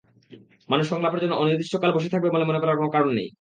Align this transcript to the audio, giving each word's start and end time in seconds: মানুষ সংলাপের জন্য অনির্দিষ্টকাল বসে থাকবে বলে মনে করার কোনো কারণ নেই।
মানুষ 0.69 0.85
সংলাপের 0.89 1.21
জন্য 1.23 1.33
অনির্দিষ্টকাল 1.35 1.91
বসে 1.93 2.13
থাকবে 2.13 2.29
বলে 2.29 2.45
মনে 2.45 2.61
করার 2.61 2.79
কোনো 2.79 2.89
কারণ 2.89 3.09
নেই। 3.13 3.27